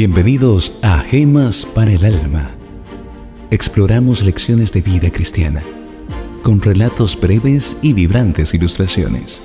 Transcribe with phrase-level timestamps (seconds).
[0.00, 2.52] Bienvenidos a Gemas para el Alma.
[3.50, 5.62] Exploramos lecciones de vida cristiana,
[6.42, 9.42] con relatos breves y vibrantes ilustraciones.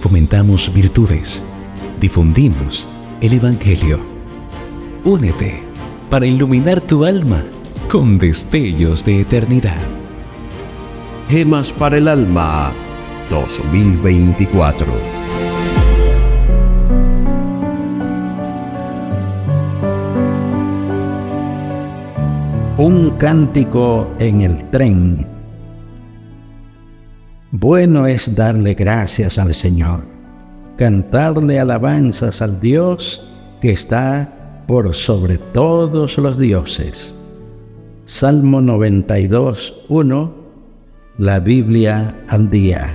[0.00, 1.42] Fomentamos virtudes,
[2.00, 2.88] difundimos
[3.20, 4.00] el Evangelio.
[5.04, 5.62] Únete
[6.08, 7.44] para iluminar tu alma
[7.90, 9.82] con destellos de eternidad.
[11.28, 12.72] Gemas para el Alma
[13.28, 15.17] 2024
[22.78, 25.26] Un cántico en el tren.
[27.50, 30.02] Bueno es darle gracias al Señor,
[30.76, 33.28] cantarle alabanzas al Dios
[33.60, 37.18] que está por sobre todos los dioses.
[38.04, 40.34] Salmo 92, 1,
[41.18, 42.94] la Biblia al día.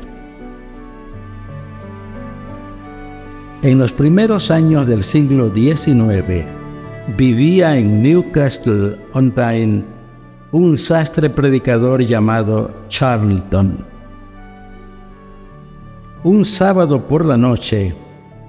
[3.62, 6.62] En los primeros años del siglo XIX,
[7.18, 9.84] vivía en Newcastle on Tyne
[10.52, 13.86] un sastre predicador llamado Charlton.
[16.24, 17.94] Un sábado por la noche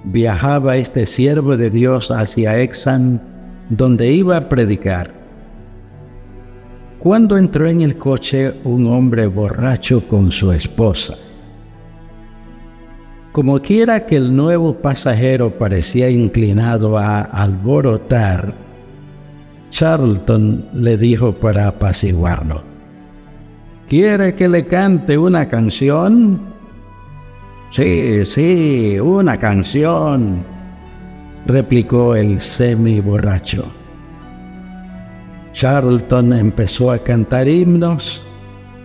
[0.03, 3.21] viajaba este siervo de Dios hacia Exan,
[3.69, 5.13] donde iba a predicar.
[6.99, 11.15] Cuando entró en el coche un hombre borracho con su esposa.
[13.35, 18.53] Como quiera que el nuevo pasajero parecía inclinado a alborotar,
[19.69, 22.63] Charlton le dijo para apaciguarlo,
[23.89, 26.39] ¿Quiere que le cante una canción?
[27.71, 30.41] Sí, sí, una canción,
[31.45, 33.65] replicó el semi borracho.
[35.51, 38.25] Charlton empezó a cantar himnos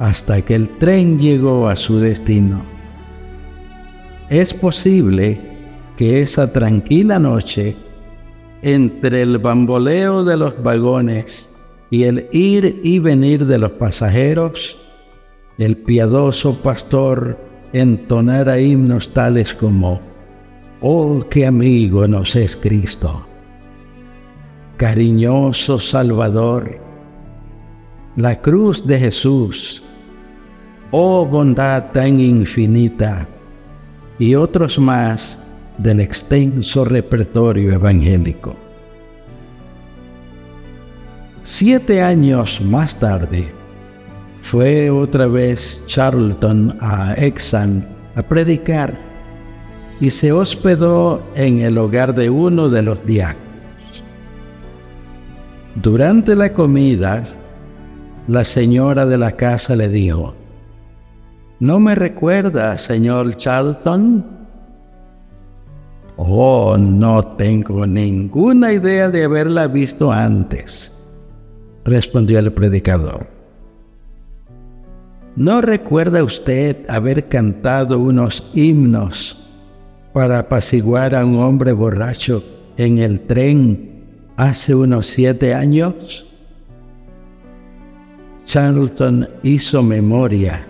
[0.00, 2.79] hasta que el tren llegó a su destino.
[4.30, 5.40] Es posible
[5.96, 7.74] que esa tranquila noche,
[8.62, 11.52] entre el bamboleo de los vagones
[11.90, 14.78] y el ir y venir de los pasajeros,
[15.58, 17.40] el piadoso pastor
[17.72, 20.00] entonara himnos tales como,
[20.80, 23.26] Oh, qué amigo nos es Cristo,
[24.76, 26.78] cariñoso Salvador,
[28.14, 29.82] la cruz de Jesús,
[30.92, 33.28] oh bondad tan infinita,
[34.20, 35.42] y otros más
[35.78, 38.54] del extenso repertorio evangélico.
[41.42, 43.50] Siete años más tarde,
[44.42, 48.94] fue otra vez Charlton a Exan a predicar
[50.00, 54.04] y se hospedó en el hogar de uno de los diáconos.
[55.76, 57.24] Durante la comida,
[58.28, 60.34] la señora de la casa le dijo,
[61.60, 64.24] ¿No me recuerda, señor Charlton?
[66.16, 71.06] Oh, no tengo ninguna idea de haberla visto antes,
[71.84, 73.28] respondió el predicador.
[75.36, 79.46] ¿No recuerda usted haber cantado unos himnos
[80.14, 82.42] para apaciguar a un hombre borracho
[82.78, 86.24] en el tren hace unos siete años?
[88.46, 90.66] Charlton hizo memoria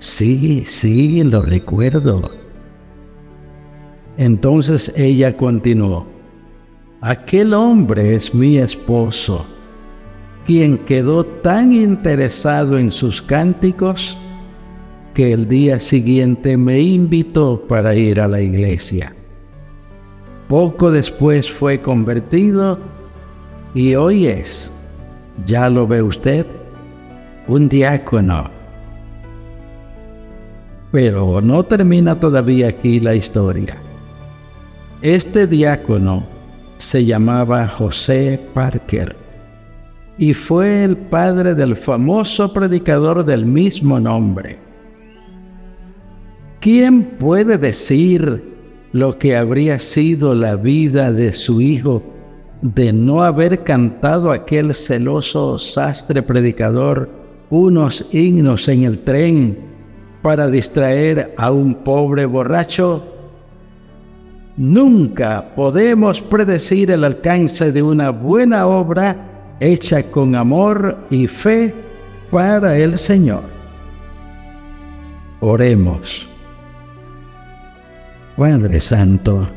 [0.00, 2.30] Sí, sí, lo recuerdo.
[4.16, 6.06] Entonces ella continuó,
[7.02, 9.44] aquel hombre es mi esposo,
[10.46, 14.16] quien quedó tan interesado en sus cánticos
[15.12, 19.14] que el día siguiente me invitó para ir a la iglesia.
[20.48, 22.78] Poco después fue convertido
[23.74, 24.72] y hoy es,
[25.44, 26.46] ya lo ve usted,
[27.46, 28.59] un diácono
[30.90, 33.76] pero no termina todavía aquí la historia.
[35.02, 36.26] Este diácono
[36.78, 39.16] se llamaba José Parker
[40.18, 44.58] y fue el padre del famoso predicador del mismo nombre.
[46.60, 48.44] ¿Quién puede decir
[48.92, 52.02] lo que habría sido la vida de su hijo
[52.60, 57.08] de no haber cantado aquel celoso sastre predicador
[57.48, 59.69] unos himnos en el tren
[60.22, 63.02] para distraer a un pobre borracho?
[64.56, 71.74] Nunca podemos predecir el alcance de una buena obra hecha con amor y fe
[72.30, 73.44] para el Señor.
[75.40, 76.28] Oremos.
[78.36, 79.48] Padre Santo,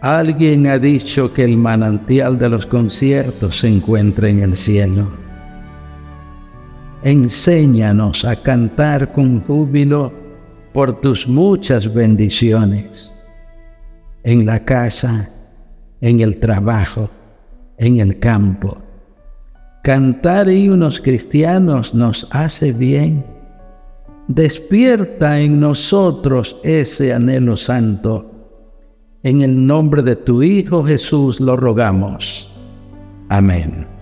[0.00, 5.23] alguien ha dicho que el manantial de los conciertos se encuentra en el cielo
[7.04, 10.12] enséñanos a cantar con júbilo
[10.72, 13.14] por tus muchas bendiciones,
[14.24, 15.30] en la casa,
[16.00, 17.10] en el trabajo,
[17.76, 18.78] en el campo.
[19.82, 23.24] Cantar himnos cristianos nos hace bien.
[24.26, 28.30] Despierta en nosotros ese anhelo santo.
[29.22, 32.50] En el nombre de tu Hijo Jesús lo rogamos.
[33.28, 33.93] Amén.